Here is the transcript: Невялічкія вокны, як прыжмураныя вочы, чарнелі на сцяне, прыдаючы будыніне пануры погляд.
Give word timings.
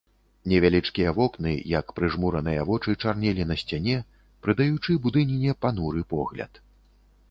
Невялічкія 0.51 1.11
вокны, 1.17 1.51
як 1.73 1.93
прыжмураныя 1.99 2.65
вочы, 2.71 2.97
чарнелі 3.05 3.47
на 3.53 3.61
сцяне, 3.63 3.97
прыдаючы 4.47 4.91
будыніне 5.09 5.51
пануры 5.65 6.01
погляд. 6.17 6.51